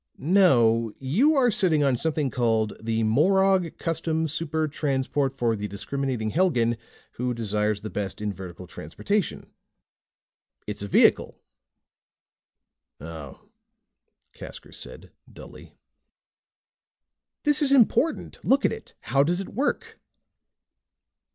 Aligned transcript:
"No. 0.17 0.91
You 0.97 1.35
are 1.35 1.51
sitting 1.51 1.83
on 1.83 1.95
something 1.95 2.31
called 2.31 2.73
THE 2.81 3.03
MOROG 3.03 3.77
CUSTOM 3.77 4.27
SUPER 4.27 4.67
TRANSPORT 4.67 5.37
FOR 5.37 5.55
THE 5.55 5.67
DISCRIMINATING 5.67 6.31
HELGAN 6.31 6.75
WHO 7.11 7.35
DESIRES 7.35 7.81
THE 7.81 7.91
BEST 7.91 8.19
IN 8.19 8.33
VERTICAL 8.33 8.65
TRANSPORTATION. 8.65 9.45
It's 10.65 10.81
a 10.81 10.87
vehicle!" 10.87 11.39
"Oh," 12.99 13.47
Casker 14.33 14.73
said 14.73 15.11
dully. 15.31 15.75
"This 17.43 17.61
is 17.61 17.71
important! 17.71 18.39
Look 18.43 18.65
at 18.65 18.73
it! 18.73 18.95
How 19.01 19.21
does 19.21 19.39
it 19.39 19.49
work?" 19.49 19.99